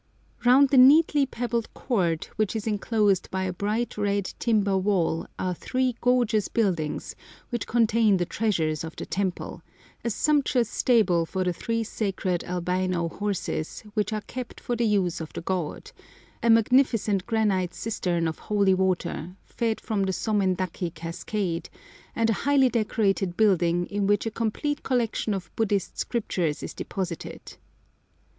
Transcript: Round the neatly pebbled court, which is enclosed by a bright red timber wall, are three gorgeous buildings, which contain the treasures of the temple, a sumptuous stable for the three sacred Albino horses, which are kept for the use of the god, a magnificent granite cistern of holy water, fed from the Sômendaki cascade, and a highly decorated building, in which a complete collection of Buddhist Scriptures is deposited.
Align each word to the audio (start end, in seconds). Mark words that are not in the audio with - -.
Round 0.43 0.69
the 0.69 0.79
neatly 0.79 1.27
pebbled 1.27 1.71
court, 1.75 2.31
which 2.35 2.55
is 2.55 2.65
enclosed 2.65 3.29
by 3.29 3.43
a 3.43 3.53
bright 3.53 3.99
red 3.99 4.25
timber 4.39 4.75
wall, 4.75 5.27
are 5.37 5.53
three 5.53 5.95
gorgeous 6.01 6.47
buildings, 6.47 7.15
which 7.51 7.67
contain 7.67 8.17
the 8.17 8.25
treasures 8.25 8.83
of 8.83 8.95
the 8.95 9.05
temple, 9.05 9.61
a 10.03 10.09
sumptuous 10.09 10.67
stable 10.69 11.27
for 11.27 11.43
the 11.43 11.53
three 11.53 11.83
sacred 11.83 12.43
Albino 12.45 13.09
horses, 13.09 13.81
which 13.93 14.11
are 14.11 14.21
kept 14.21 14.59
for 14.59 14.75
the 14.75 14.87
use 14.87 15.21
of 15.21 15.33
the 15.33 15.41
god, 15.41 15.91
a 16.41 16.49
magnificent 16.49 17.27
granite 17.27 17.75
cistern 17.75 18.27
of 18.27 18.39
holy 18.39 18.73
water, 18.73 19.35
fed 19.45 19.79
from 19.79 20.01
the 20.05 20.11
Sômendaki 20.13 20.91
cascade, 20.95 21.69
and 22.15 22.27
a 22.31 22.41
highly 22.41 22.69
decorated 22.69 23.37
building, 23.37 23.85
in 23.85 24.07
which 24.07 24.25
a 24.25 24.31
complete 24.31 24.81
collection 24.81 25.35
of 25.35 25.55
Buddhist 25.55 25.99
Scriptures 25.99 26.63
is 26.63 26.73
deposited. 26.73 27.57